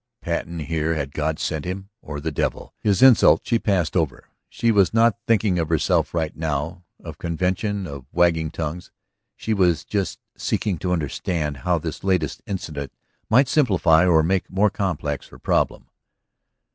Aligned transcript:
Patten 0.19 0.57
here! 0.61 0.95
Had 0.95 1.11
God 1.11 1.37
sent 1.37 1.63
him... 1.63 1.89
or 2.01 2.19
the 2.19 2.31
devil? 2.31 2.73
His 2.79 3.03
insult 3.03 3.41
she 3.43 3.59
passed 3.59 3.95
over. 3.95 4.29
She 4.49 4.71
was 4.71 4.95
not 4.95 5.19
thinking 5.27 5.59
of 5.59 5.69
herself 5.69 6.15
right 6.15 6.35
now, 6.35 6.81
of 7.03 7.19
convention, 7.19 7.85
of 7.85 8.07
wagging 8.11 8.49
tongues. 8.49 8.89
She 9.35 9.53
was 9.53 9.85
just 9.85 10.17
seeking 10.35 10.79
to 10.79 10.91
understand 10.91 11.57
how 11.57 11.77
this 11.77 12.03
latest 12.03 12.41
incident 12.47 12.91
might 13.29 13.47
simplify 13.47 14.03
or 14.07 14.23
make 14.23 14.49
more 14.49 14.71
complex 14.71 15.27
her 15.27 15.37
problem. 15.37 15.85